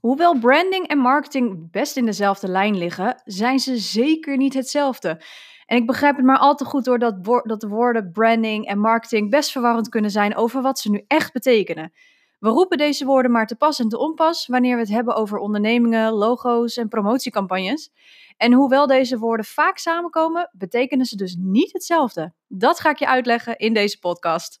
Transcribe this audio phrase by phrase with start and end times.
[0.00, 5.22] Hoewel branding en marketing best in dezelfde lijn liggen, zijn ze zeker niet hetzelfde.
[5.66, 8.78] En ik begrijp het maar al te goed door dat, dat de woorden branding en
[8.78, 11.92] marketing best verwarrend kunnen zijn over wat ze nu echt betekenen.
[12.38, 15.38] We roepen deze woorden maar te pas en te onpas wanneer we het hebben over
[15.38, 17.90] ondernemingen, logo's en promotiecampagnes.
[18.36, 22.34] En hoewel deze woorden vaak samenkomen, betekenen ze dus niet hetzelfde.
[22.48, 24.60] Dat ga ik je uitleggen in deze podcast.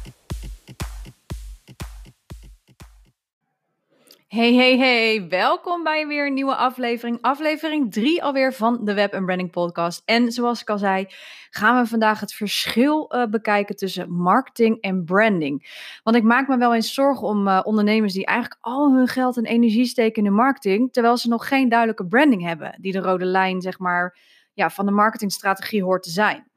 [4.31, 7.17] Hey, hey, hey, welkom bij weer een nieuwe aflevering.
[7.21, 10.01] Aflevering 3 alweer van de Web Branding Podcast.
[10.05, 11.05] En zoals ik al zei,
[11.49, 15.69] gaan we vandaag het verschil uh, bekijken tussen marketing en branding.
[16.03, 19.37] Want ik maak me wel eens zorgen om uh, ondernemers die eigenlijk al hun geld
[19.37, 23.25] en energie steken in marketing, terwijl ze nog geen duidelijke branding hebben, die de rode
[23.25, 24.17] lijn, zeg maar,
[24.53, 26.51] ja, van de marketingstrategie hoort te zijn.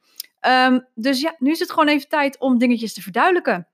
[0.46, 3.68] Um, dus ja, nu is het gewoon even tijd om dingetjes te verduidelijken.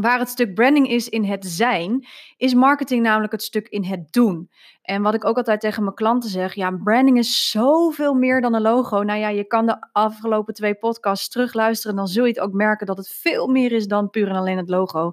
[0.00, 4.12] Waar het stuk branding is in het zijn, is marketing namelijk het stuk in het
[4.12, 4.50] doen.
[4.82, 8.54] En wat ik ook altijd tegen mijn klanten zeg, ja, branding is zoveel meer dan
[8.54, 9.02] een logo.
[9.02, 12.86] Nou ja, je kan de afgelopen twee podcasts terugluisteren, dan zul je het ook merken
[12.86, 15.12] dat het veel meer is dan puur en alleen het logo.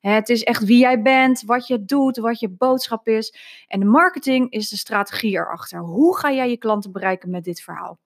[0.00, 3.34] Het is echt wie jij bent, wat je doet, wat je boodschap is.
[3.66, 5.78] En de marketing is de strategie erachter.
[5.78, 7.98] Hoe ga jij je klanten bereiken met dit verhaal?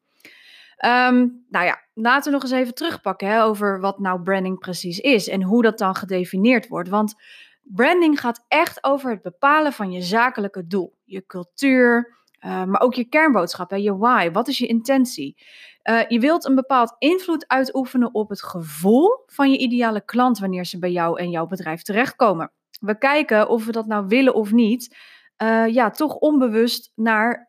[0.78, 4.98] Um, nou ja, laten we nog eens even terugpakken hè, over wat nou branding precies
[4.98, 6.88] is en hoe dat dan gedefinieerd wordt.
[6.88, 7.14] Want
[7.62, 12.94] branding gaat echt over het bepalen van je zakelijke doel, je cultuur, uh, maar ook
[12.94, 14.30] je kernboodschap, hè, je why.
[14.30, 15.36] Wat is je intentie?
[15.84, 20.64] Uh, je wilt een bepaald invloed uitoefenen op het gevoel van je ideale klant wanneer
[20.64, 22.52] ze bij jou en jouw bedrijf terechtkomen.
[22.80, 24.96] We kijken of we dat nou willen of niet.
[25.42, 27.46] Uh, ja, toch onbewust naar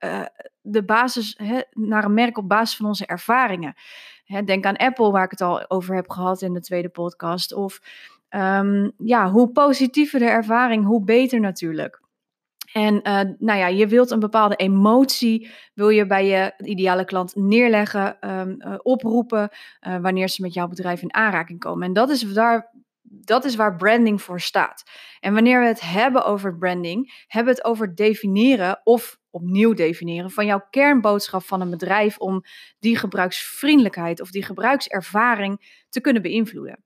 [0.62, 3.74] de basis, hè, naar een merk op basis van onze ervaringen.
[4.24, 7.54] Hè, denk aan Apple, waar ik het al over heb gehad in de tweede podcast.
[7.54, 7.80] Of
[8.30, 12.04] um, ja, hoe positiever de ervaring, hoe beter natuurlijk.
[12.74, 17.36] En uh, nou ja, je wilt een bepaalde emotie, wil je bij je ideale klant
[17.36, 19.50] neerleggen, uh, oproepen,
[20.02, 21.88] wanneer ze met jouw bedrijf in aanraking komen.
[21.88, 22.72] En dat is daar
[23.22, 24.84] dat is waar branding voor staat.
[25.20, 30.32] En wanneer we het hebben over branding, hebben we het over definiëren of opnieuw definiëren
[30.32, 32.44] van jouw kernboodschap van een bedrijf om
[32.80, 36.84] die gebruiksvriendelijkheid of die gebruikservaring te kunnen beïnvloeden.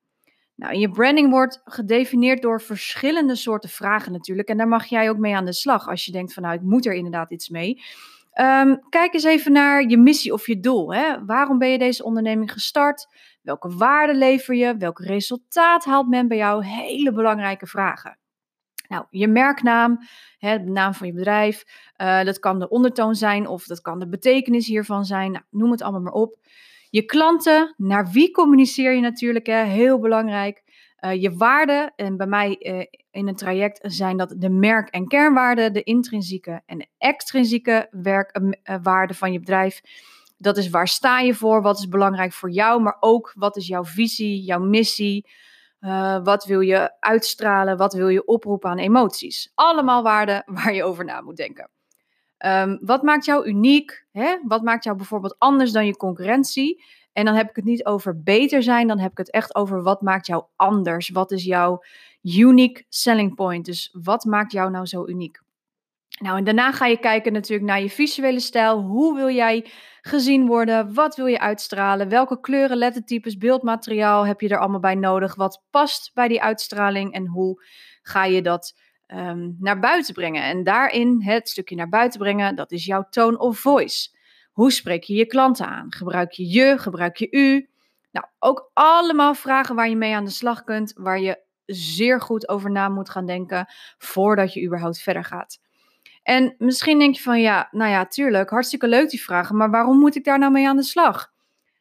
[0.56, 4.48] Nou, je branding wordt gedefinieerd door verschillende soorten vragen natuurlijk.
[4.48, 6.62] En daar mag jij ook mee aan de slag als je denkt van nou, ik
[6.62, 7.82] moet er inderdaad iets mee.
[8.40, 10.94] Um, kijk eens even naar je missie of je doel.
[10.94, 11.26] Hè?
[11.26, 13.08] Waarom ben je deze onderneming gestart?
[13.50, 14.78] Welke waarde lever je?
[14.78, 16.66] Welk resultaat haalt men bij jou?
[16.66, 18.20] Hele belangrijke vragen.
[18.88, 19.98] Nou, je merknaam,
[20.38, 21.64] hè, de naam van je bedrijf,
[21.98, 25.32] uh, dat kan de ondertoon zijn of dat kan de betekenis hiervan zijn.
[25.32, 26.38] Nou, noem het allemaal maar op.
[26.90, 30.64] Je klanten, naar wie communiceer je natuurlijk, hè, heel belangrijk.
[31.00, 35.08] Uh, je waarden, en bij mij uh, in een traject zijn dat de merk- en
[35.08, 39.82] kernwaarden, de intrinsieke en extrinsieke werkwaarden van je bedrijf.
[40.42, 43.68] Dat is waar sta je voor, wat is belangrijk voor jou, maar ook wat is
[43.68, 45.30] jouw visie, jouw missie,
[45.82, 49.52] uh, wat wil je uitstralen, wat wil je oproepen aan emoties.
[49.56, 51.70] Allemaal waarden waar je over na moet denken.
[52.46, 54.06] Um, wat maakt jou uniek?
[54.12, 54.38] Hè?
[54.44, 56.84] Wat maakt jou bijvoorbeeld anders dan je concurrentie?
[57.14, 59.84] En dan heb ik het niet over beter zijn, dan heb ik het echt over
[59.84, 61.10] wat maakt jou anders?
[61.10, 61.84] Wat is jouw
[62.22, 63.66] unique selling point?
[63.66, 65.42] Dus wat maakt jou nou zo uniek?
[66.20, 68.82] Nou, en daarna ga je kijken natuurlijk naar je visuele stijl.
[68.82, 69.66] Hoe wil jij
[70.02, 70.94] gezien worden?
[70.94, 72.10] Wat wil je uitstralen?
[72.10, 75.36] Welke kleuren, lettertypes, beeldmateriaal heb je er allemaal bij nodig?
[75.36, 77.64] Wat past bij die uitstraling en hoe
[78.02, 80.44] ga je dat um, naar buiten brengen?
[80.44, 84.18] En daarin het stukje naar buiten brengen, dat is jouw tone of voice.
[84.52, 85.94] Hoe spreek je je klanten aan?
[85.94, 86.78] Gebruik je je?
[86.78, 87.70] Gebruik je u?
[88.12, 92.50] Nou, ook allemaal vragen waar je mee aan de slag kunt, waar je zeer goed
[92.50, 93.66] over na moet gaan denken
[93.98, 95.60] voordat je überhaupt verder gaat.
[96.24, 100.00] En misschien denk je van ja, nou ja, tuurlijk, hartstikke leuk die vragen, maar waarom
[100.00, 101.32] moet ik daar nou mee aan de slag?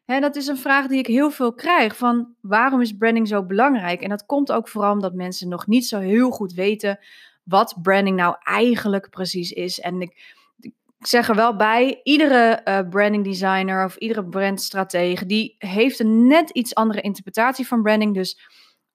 [0.05, 4.00] Dat is een vraag die ik heel veel krijg van waarom is branding zo belangrijk?
[4.00, 6.99] En dat komt ook vooral omdat mensen nog niet zo heel goed weten
[7.44, 9.81] wat branding nou eigenlijk precies is.
[9.81, 15.55] En ik, ik zeg er wel bij, iedere uh, branding designer of iedere brandstratege, die
[15.58, 18.14] heeft een net iets andere interpretatie van branding.
[18.14, 18.40] Dus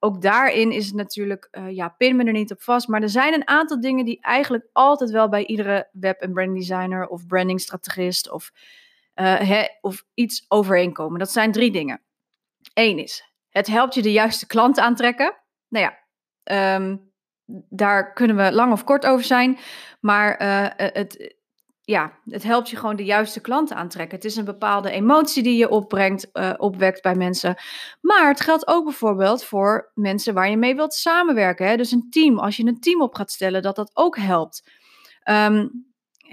[0.04, 2.88] ook daarin is het natuurlijk, uh, ja, pin me er niet op vast.
[2.88, 6.60] Maar er zijn een aantal dingen die eigenlijk altijd wel bij iedere web- en branding
[6.60, 8.52] designer of brandingstrategist of,
[9.16, 11.20] uh, of iets overeenkomen.
[11.20, 12.02] Dat zijn drie dingen.
[12.74, 15.36] Eén is, het helpt je de juiste klant aantrekken.
[15.68, 15.98] Nou ja,
[16.76, 17.12] um,
[17.70, 19.58] daar kunnen we lang of kort over zijn.
[20.00, 21.36] Maar uh, het,
[21.86, 24.16] ja, het helpt je gewoon de juiste klanten aantrekken.
[24.16, 27.56] Het is een bepaalde emotie die je opbrengt, uh, opwekt bij mensen.
[28.02, 31.68] Maar het geldt ook bijvoorbeeld voor mensen waar je mee wilt samenwerken.
[31.68, 31.78] Hè?
[31.78, 34.64] Dus een team, als je een team op gaat stellen, dat dat ook helpt.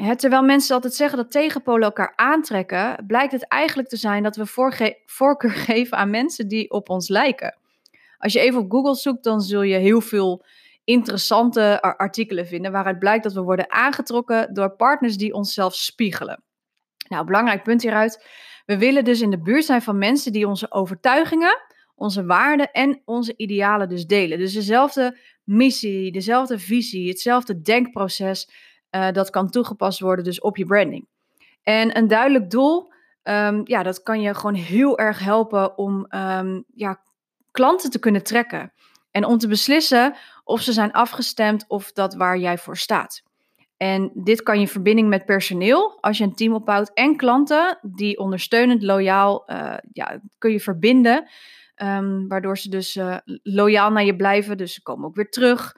[0.01, 4.37] Hè, terwijl mensen altijd zeggen dat tegenpolen elkaar aantrekken, blijkt het eigenlijk te zijn dat
[4.37, 4.47] we
[5.07, 7.59] voorkeur geven aan mensen die op ons lijken.
[8.19, 10.45] Als je even op Google zoekt, dan zul je heel veel
[10.91, 16.43] interessante artikelen vinden waaruit blijkt dat we worden aangetrokken door partners die onszelf spiegelen.
[17.09, 18.27] Nou, belangrijk punt hieruit.
[18.67, 21.57] We willen dus in de buurt zijn van mensen die onze overtuigingen,
[21.95, 24.39] onze waarden en onze idealen dus delen.
[24.39, 28.51] Dus dezelfde missie, dezelfde visie, hetzelfde denkproces,
[28.91, 31.09] uh, dat kan toegepast worden dus op je branding.
[31.63, 36.65] En een duidelijk doel, um, ja, dat kan je gewoon heel erg helpen om um,
[36.75, 37.03] ja,
[37.51, 38.73] klanten te kunnen trekken.
[39.11, 40.17] En om te beslissen
[40.51, 43.23] of ze zijn afgestemd of dat waar jij voor staat.
[43.77, 48.19] En dit kan je verbinding met personeel, als je een team opbouwt, en klanten die
[48.19, 51.29] ondersteunend, loyaal, uh, ja, kun je verbinden.
[51.83, 55.77] Um, waardoor ze dus uh, loyaal naar je blijven, dus ze komen ook weer terug.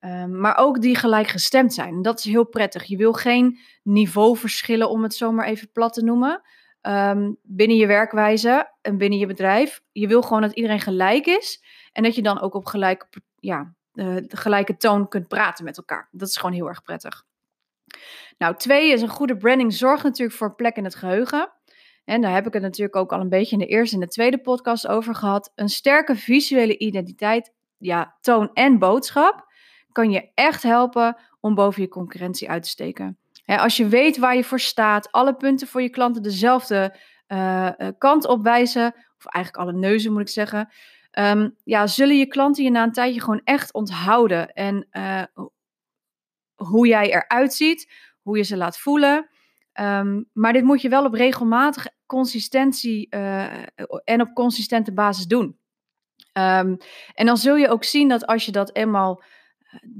[0.00, 1.94] Um, maar ook die gelijkgestemd zijn.
[1.94, 2.84] En dat is heel prettig.
[2.84, 6.42] Je wil geen niveauverschillen, om het zomaar even plat te noemen,
[6.82, 9.80] um, binnen je werkwijze en binnen je bedrijf.
[9.92, 11.64] Je wil gewoon dat iedereen gelijk is.
[11.92, 13.06] En dat je dan ook op gelijke,
[13.38, 16.08] ja, uh, de gelijke toon kunt praten met elkaar.
[16.10, 17.24] Dat is gewoon heel erg prettig.
[18.38, 21.52] Nou, twee is een goede branding zorgt natuurlijk voor plek in het geheugen.
[22.04, 24.08] En daar heb ik het natuurlijk ook al een beetje in de eerste en de
[24.08, 25.52] tweede podcast over gehad.
[25.54, 29.46] Een sterke visuele identiteit, ja, toon en boodschap
[29.92, 33.18] kan je echt helpen om boven je concurrentie uit te steken.
[33.46, 36.96] als je weet waar je voor staat, alle punten voor je klanten dezelfde
[37.28, 40.72] uh, kant op wijzen, of eigenlijk alle neuzen moet ik zeggen,
[41.18, 44.52] um, ja, zullen je klanten je na een tijdje gewoon echt onthouden.
[44.52, 45.22] En uh,
[46.54, 47.92] hoe jij eruit ziet,
[48.22, 49.28] hoe je ze laat voelen.
[49.80, 53.62] Um, maar dit moet je wel op regelmatige consistentie uh,
[54.04, 55.58] en op consistente basis doen.
[56.32, 56.76] Um,
[57.14, 59.22] en dan zul je ook zien dat als je dat eenmaal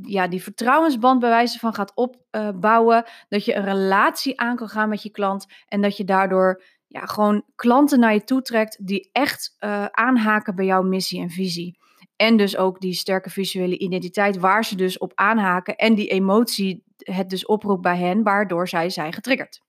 [0.03, 4.89] ja, die vertrouwensband bij wijze van gaat opbouwen, dat je een relatie aan kan gaan
[4.89, 6.63] met je klant en dat je daardoor
[6.93, 11.31] ja, gewoon klanten naar je toe trekt die echt uh, aanhaken bij jouw missie en
[11.31, 11.79] visie.
[12.17, 16.85] En dus ook die sterke visuele identiteit waar ze dus op aanhaken en die emotie
[16.97, 19.61] het dus oproept bij hen, waardoor zij zijn getriggerd.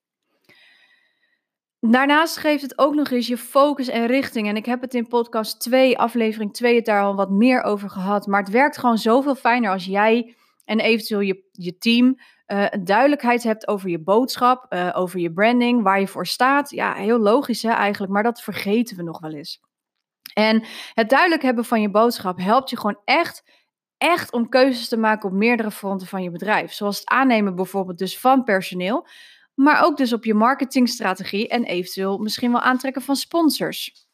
[1.79, 4.47] Daarnaast geeft het ook nog eens je focus en richting.
[4.47, 7.89] En ik heb het in podcast 2, aflevering 2, het daar al wat meer over
[7.89, 8.27] gehad.
[8.27, 10.35] Maar het werkt gewoon zoveel fijner als jij
[10.65, 12.15] en eventueel je, je team
[12.53, 16.69] uh, duidelijkheid hebt over je boodschap, uh, over je branding, waar je voor staat.
[16.69, 19.61] Ja, heel logisch hè, eigenlijk, maar dat vergeten we nog wel eens.
[20.33, 20.63] En
[20.93, 23.43] het duidelijk hebben van je boodschap helpt je gewoon echt,
[23.97, 26.73] echt om keuzes te maken op meerdere fronten van je bedrijf.
[26.73, 29.07] Zoals het aannemen bijvoorbeeld dus van personeel,
[29.53, 34.07] maar ook dus op je marketingstrategie en eventueel misschien wel aantrekken van sponsors.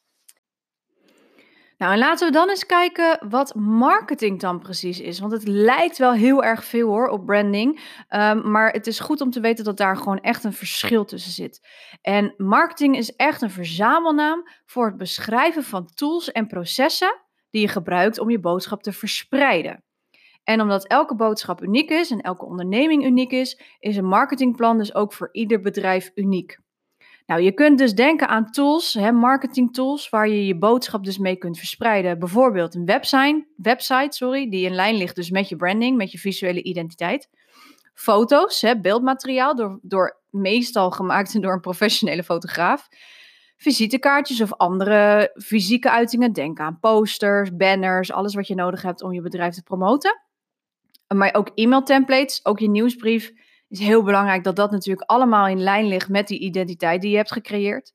[1.79, 5.19] Nou, en laten we dan eens kijken wat marketing dan precies is.
[5.19, 7.79] Want het lijkt wel heel erg veel hoor op branding.
[8.09, 11.31] Um, maar het is goed om te weten dat daar gewoon echt een verschil tussen
[11.31, 11.67] zit.
[12.01, 17.67] En marketing is echt een verzamelnaam voor het beschrijven van tools en processen die je
[17.67, 19.83] gebruikt om je boodschap te verspreiden.
[20.43, 24.95] En omdat elke boodschap uniek is en elke onderneming uniek is, is een marketingplan dus
[24.95, 26.59] ook voor ieder bedrijf uniek.
[27.29, 31.17] Nou, je kunt dus denken aan tools, hè, marketing tools, waar je je boodschap dus
[31.17, 32.19] mee kunt verspreiden.
[32.19, 36.17] Bijvoorbeeld een website, website sorry, die in lijn ligt dus met je branding, met je
[36.17, 37.29] visuele identiteit.
[37.93, 42.87] Foto's, hè, beeldmateriaal, door, door meestal gemaakt door een professionele fotograaf.
[43.57, 46.33] Visitekaartjes of andere fysieke uitingen.
[46.33, 50.21] Denk aan posters, banners, alles wat je nodig hebt om je bedrijf te promoten.
[51.07, 53.31] Maar ook e-mailtemplates, ook je nieuwsbrief
[53.69, 57.17] is heel belangrijk dat dat natuurlijk allemaal in lijn ligt met die identiteit die je
[57.17, 57.93] hebt gecreëerd.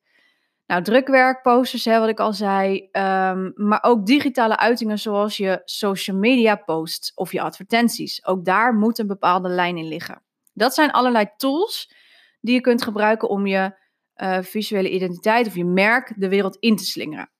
[0.66, 5.62] Nou, drukwerk, posters, hè, wat ik al zei, um, maar ook digitale uitingen zoals je
[5.64, 8.26] social media posts of je advertenties.
[8.26, 10.22] Ook daar moet een bepaalde lijn in liggen.
[10.52, 11.94] Dat zijn allerlei tools
[12.40, 13.82] die je kunt gebruiken om je
[14.16, 17.30] uh, visuele identiteit of je merk de wereld in te slingeren.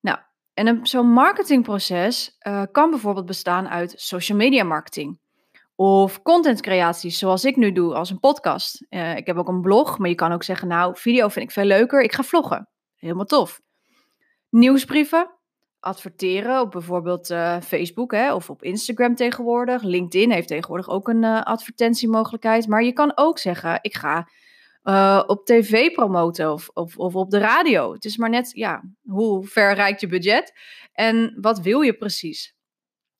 [0.00, 0.18] Nou,
[0.54, 5.20] en zo'n marketingproces uh, kan bijvoorbeeld bestaan uit social media marketing.
[5.74, 8.86] Of contentcreaties, zoals ik nu doe als een podcast.
[8.90, 11.50] Uh, ik heb ook een blog, maar je kan ook zeggen, nou, video vind ik
[11.50, 12.68] veel leuker, ik ga vloggen.
[12.96, 13.60] Helemaal tof.
[14.50, 15.30] Nieuwsbrieven,
[15.80, 19.82] adverteren op bijvoorbeeld uh, Facebook hè, of op Instagram tegenwoordig.
[19.82, 22.68] LinkedIn heeft tegenwoordig ook een uh, advertentiemogelijkheid.
[22.68, 24.28] Maar je kan ook zeggen, ik ga
[25.26, 27.92] op tv promoten of, of, of op de radio.
[27.92, 30.52] Het is maar net, ja, hoe ver reikt je budget
[30.92, 32.54] en wat wil je precies?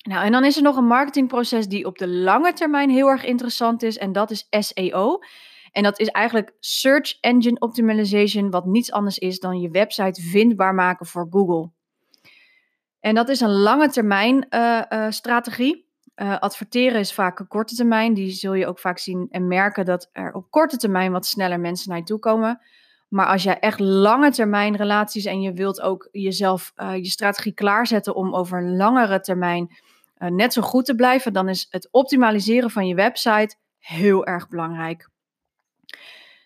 [0.03, 3.25] Nou, en dan is er nog een marketingproces die op de lange termijn heel erg
[3.25, 3.99] interessant is.
[3.99, 5.19] En dat is SEO.
[5.73, 10.75] En dat is eigenlijk Search Engine Optimization, wat niets anders is dan je website vindbaar
[10.75, 11.71] maken voor Google.
[13.01, 15.91] En dat is een lange termijn uh, uh, strategie.
[16.17, 18.15] Uh, adverteren is vaak een korte termijn.
[18.15, 21.61] Die zul je ook vaak zien en merken dat er op korte termijn wat sneller
[21.61, 22.61] mensen naar je toe komen.
[23.09, 28.15] Maar als jij echt lange termijn relaties en je wilt ook jezelf, je strategie klaarzetten
[28.15, 29.77] om over een langere termijn
[30.31, 35.11] net zo goed te blijven, dan is het optimaliseren van je website heel erg belangrijk.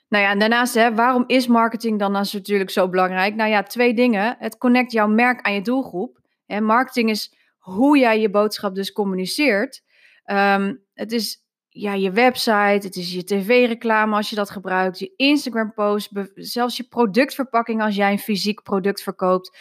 [0.08, 3.34] Nou ja, en daarnaast, hè, waarom is marketing dan natuurlijk zo belangrijk?
[3.34, 4.36] Nou ja, twee dingen.
[4.38, 6.20] Het connect jouw merk aan je doelgroep.
[6.46, 9.82] En marketing is hoe jij je boodschap dus communiceert.
[10.24, 15.12] Ehm, het is ja, je website, het is je tv-reclame als je dat gebruikt, je
[15.16, 19.58] Instagram-post, zelfs je productverpakking als jij een fysiek product verkoopt.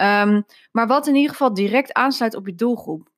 [0.00, 3.08] Um, maar wat in ieder geval direct aansluit op je doelgroep.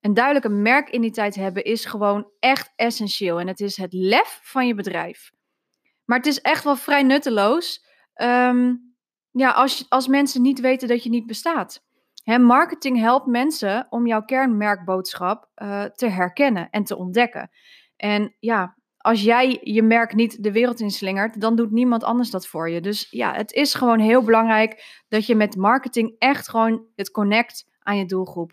[0.00, 3.40] Een duidelijke merkidentiteit hebben is gewoon echt essentieel.
[3.40, 5.32] En het is het lef van je bedrijf.
[6.04, 8.94] Maar het is echt wel vrij nutteloos um,
[9.30, 11.82] ja, als, als mensen niet weten dat je niet bestaat.
[12.24, 17.50] Marketing helpt mensen om jouw kernmerkboodschap uh, te herkennen en te ontdekken.
[17.96, 22.46] En ja, als jij je merk niet de wereld inslingert, dan doet niemand anders dat
[22.46, 22.80] voor je.
[22.80, 27.68] Dus ja, het is gewoon heel belangrijk dat je met marketing echt gewoon het connect
[27.78, 28.52] aan je doelgroep.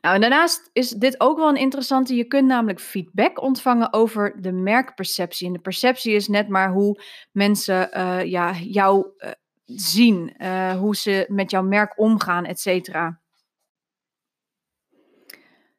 [0.00, 2.14] Nou, en daarnaast is dit ook wel een interessante.
[2.14, 5.46] Je kunt namelijk feedback ontvangen over de merkperceptie.
[5.46, 7.02] En de perceptie is net maar hoe
[7.32, 9.30] mensen uh, ja, jou uh,
[9.64, 13.20] zien, uh, hoe ze met jouw merk omgaan, et cetera.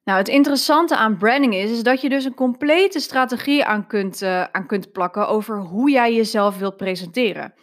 [0.04, 4.24] Nou, het interessante aan branding is, is dat je dus een complete strategie aan kunt,
[4.52, 7.54] aan kunt plakken over hoe jij jezelf wilt presenteren.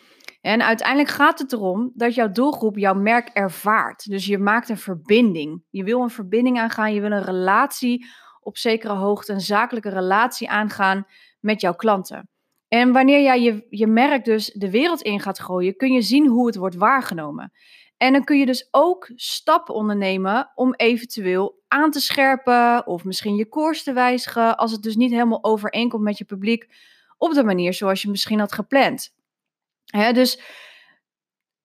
[0.43, 4.11] En uiteindelijk gaat het erom dat jouw doelgroep jouw merk ervaart.
[4.11, 5.63] Dus je maakt een verbinding.
[5.71, 8.07] Je wil een verbinding aangaan, je wil een relatie
[8.41, 11.07] op zekere hoogte, een zakelijke relatie aangaan
[11.41, 12.29] met jouw klanten.
[12.69, 16.27] En wanneer jij je, je merk dus de wereld in gaat gooien, kun je zien
[16.27, 17.53] hoe het wordt waargenomen.
[17.97, 23.35] En dan kun je dus ook stappen ondernemen om eventueel aan te scherpen of misschien
[23.35, 26.69] je koers te wijzigen als het dus niet helemaal overeenkomt met je publiek
[27.19, 29.13] op de manier zoals je misschien had gepland
[30.13, 30.41] dus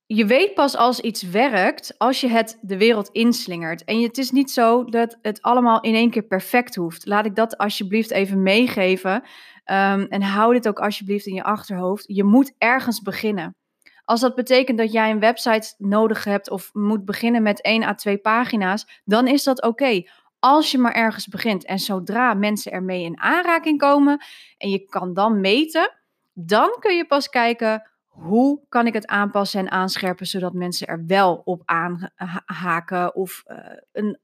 [0.06, 3.84] je weet pas als iets werkt als je het de wereld inslingert.
[3.84, 7.06] En het is niet zo dat het allemaal in één keer perfect hoeft.
[7.06, 9.14] Laat ik dat alsjeblieft even meegeven.
[9.14, 12.06] Um, en hou dit ook alsjeblieft in je achterhoofd.
[12.08, 13.56] Je moet ergens beginnen.
[14.04, 17.94] Als dat betekent dat jij een website nodig hebt of moet beginnen met 1 à
[17.94, 20.04] 2 pagina's, dan is dat oké.
[20.40, 24.24] Als je maar ergens begint en zodra mensen ermee in aanraking komen
[24.58, 25.92] en je kan dan meten,
[26.34, 31.04] dan kun je pas kijken hoe kan ik het aanpassen en aanscherpen zodat mensen er
[31.06, 33.58] wel op aanhaken of, uh,
[33.92, 34.20] een,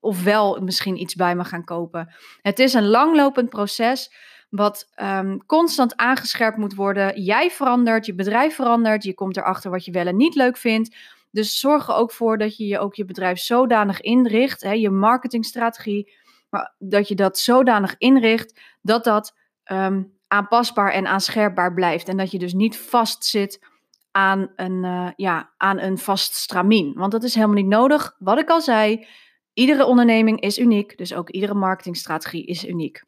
[0.00, 2.14] of wel misschien iets bij me gaan kopen.
[2.42, 4.12] Het is een langlopend proces
[4.50, 7.22] wat um, constant aangescherpt moet worden.
[7.22, 10.96] Jij verandert, je bedrijf verandert, je komt erachter wat je wel en niet leuk vindt.
[11.30, 14.90] Dus zorg er ook voor dat je je ook je bedrijf zodanig inricht, hè, je
[14.90, 16.12] marketingstrategie,
[16.50, 19.34] maar dat je dat zodanig inricht dat dat
[19.72, 22.08] um, aanpasbaar en aanscherpbaar blijft.
[22.08, 23.66] En dat je dus niet vastzit
[24.10, 26.94] aan een, uh, ja, aan een vast stramien.
[26.94, 28.16] Want dat is helemaal niet nodig.
[28.18, 29.06] Wat ik al zei,
[29.52, 30.98] iedere onderneming is uniek.
[30.98, 33.06] Dus ook iedere marketingstrategie is uniek.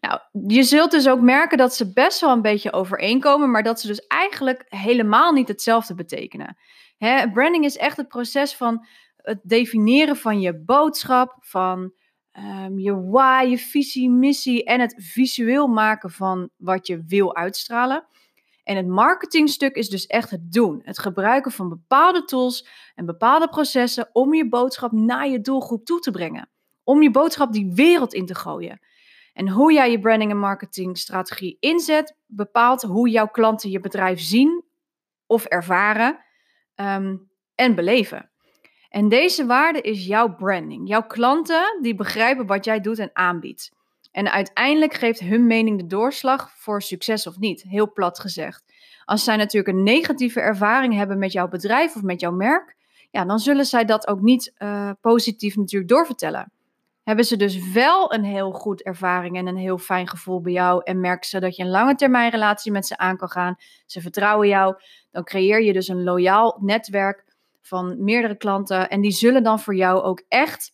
[0.00, 3.80] Nou, je zult dus ook merken dat ze best wel een beetje overeenkomen, maar dat
[3.80, 6.56] ze dus eigenlijk helemaal niet hetzelfde betekenen.
[6.96, 8.86] Hè, branding is echt het proces van
[9.16, 11.92] het definiëren van je boodschap, van
[12.38, 18.06] um, je why, je visie, missie en het visueel maken van wat je wil uitstralen.
[18.64, 20.80] En het marketingstuk is dus echt het doen.
[20.84, 26.00] Het gebruiken van bepaalde tools en bepaalde processen om je boodschap naar je doelgroep toe
[26.00, 26.48] te brengen.
[26.84, 28.80] Om je boodschap die wereld in te gooien.
[29.32, 34.64] En hoe jij je branding en marketingstrategie inzet, bepaalt hoe jouw klanten je bedrijf zien
[35.26, 36.24] of ervaren
[36.76, 38.31] um, en beleven.
[38.92, 40.88] En deze waarde is jouw branding.
[40.88, 43.72] Jouw klanten die begrijpen wat jij doet en aanbiedt.
[44.10, 48.64] En uiteindelijk geeft hun mening de doorslag voor succes of niet, heel plat gezegd.
[49.04, 52.76] Als zij natuurlijk een negatieve ervaring hebben met jouw bedrijf of met jouw merk,
[53.10, 56.52] ja, dan zullen zij dat ook niet uh, positief natuurlijk doorvertellen.
[57.02, 60.80] Hebben ze dus wel een heel goed ervaring en een heel fijn gevoel bij jou
[60.84, 63.56] en merken ze dat je een lange termijn relatie met ze aan kan gaan,
[63.86, 64.74] ze vertrouwen jou,
[65.10, 67.31] dan creëer je dus een loyaal netwerk
[67.62, 68.90] van meerdere klanten.
[68.90, 70.72] En die zullen dan voor jou ook echt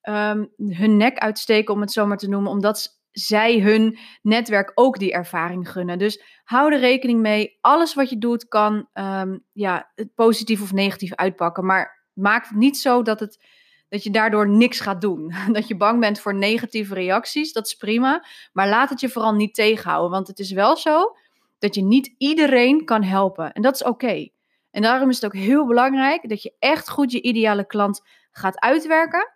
[0.00, 4.98] ehm, hun nek uitsteken, om het zo maar te noemen, omdat zij hun netwerk ook
[4.98, 5.98] die ervaring gunnen.
[5.98, 7.58] Dus hou er rekening mee.
[7.60, 11.66] Alles wat je doet kan um, ja, positief of negatief uitpakken.
[11.66, 13.44] Maar maak het niet zo dat, het,
[13.88, 15.34] dat je daardoor niks gaat doen.
[15.52, 17.52] Dat je bang bent voor negatieve reacties.
[17.52, 18.24] Dat is prima.
[18.52, 20.10] Maar laat het je vooral niet tegenhouden.
[20.10, 21.16] Want het is wel zo
[21.58, 23.52] dat je niet iedereen kan helpen.
[23.52, 24.28] En dat is oké.
[24.70, 28.60] En daarom is het ook heel belangrijk dat je echt goed je ideale klant gaat
[28.60, 29.32] uitwerken.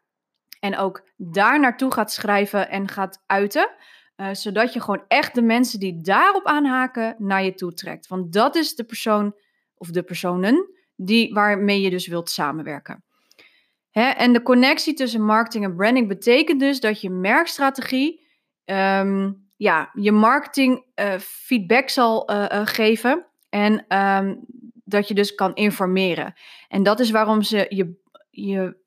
[0.60, 3.70] En ook daar naartoe gaat schrijven en gaat uiten.
[4.16, 8.06] Uh, zodat je gewoon echt de mensen die daarop aanhaken naar je toe trekt.
[8.06, 9.34] Want dat is de persoon
[9.74, 13.04] of de personen die, waarmee je dus wilt samenwerken.
[13.90, 14.08] Hè?
[14.08, 18.22] En de connectie tussen marketing en branding betekent dus dat je merkstrategie
[18.64, 23.26] um, ja, je marketing uh, feedback zal uh, geven.
[23.48, 24.44] En um,
[24.84, 26.34] dat je dus kan informeren.
[26.68, 27.96] En dat is waarom ze je,
[28.30, 28.82] je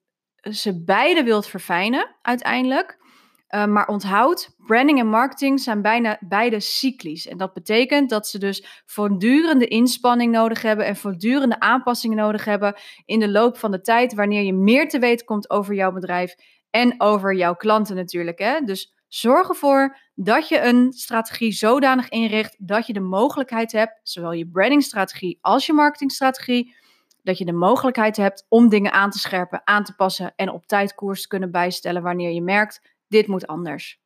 [0.51, 3.05] ze beide wilt verfijnen uiteindelijk.
[3.49, 7.27] Uh, maar onthoud, branding en marketing zijn bijna beide cyclisch.
[7.27, 12.75] En dat betekent dat ze dus voortdurende inspanning nodig hebben en voortdurende aanpassingen nodig hebben
[13.05, 16.35] in de loop van de tijd, wanneer je meer te weten komt over jouw bedrijf
[16.69, 18.39] en over jouw klanten natuurlijk.
[18.39, 18.59] Hè?
[18.59, 24.31] Dus zorg ervoor dat je een strategie zodanig inricht dat je de mogelijkheid hebt, zowel
[24.31, 26.75] je brandingstrategie als je marketingstrategie,
[27.23, 30.65] dat je de mogelijkheid hebt om dingen aan te scherpen, aan te passen en op
[30.65, 33.99] tijd koers te kunnen bijstellen wanneer je merkt, dit moet anders.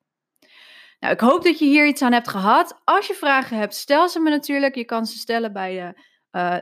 [0.99, 2.81] Nou, ik hoop dat je hier iets aan hebt gehad.
[2.83, 4.75] Als je vragen hebt, stel ze me natuurlijk.
[4.75, 6.01] Je kan ze stellen bij de,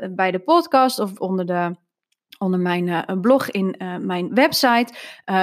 [0.04, 1.76] uh, bij de podcast of onder, de,
[2.38, 4.94] onder mijn uh, blog in uh, mijn website.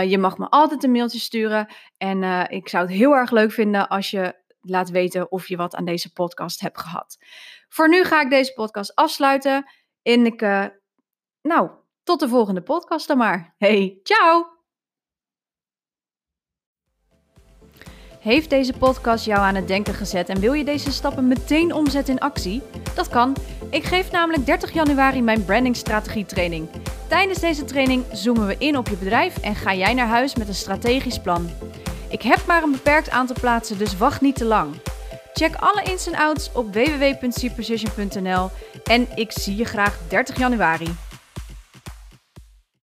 [0.06, 1.66] je mag me altijd een mailtje sturen.
[1.96, 5.74] En ik zou het heel erg leuk vinden als je laat weten of je wat
[5.74, 7.18] aan deze podcast hebt gehad.
[7.68, 9.64] Voor nu ga ik deze podcast afsluiten.
[10.02, 10.40] En ik
[11.42, 11.70] nou,
[12.02, 13.54] tot de volgende podcast dan maar.
[13.58, 14.55] Hey, ciao!
[18.26, 22.14] Heeft deze podcast jou aan het denken gezet en wil je deze stappen meteen omzetten
[22.14, 22.62] in actie?
[22.94, 23.36] Dat kan.
[23.70, 26.68] Ik geef namelijk 30 januari mijn brandingstrategie training.
[27.08, 30.48] Tijdens deze training zoomen we in op je bedrijf en ga jij naar huis met
[30.48, 31.50] een strategisch plan.
[32.08, 34.74] Ik heb maar een beperkt aantal plaatsen, dus wacht niet te lang.
[35.32, 38.50] Check alle ins en outs op www.cprecision.nl
[38.84, 40.96] en ik zie je graag 30 januari.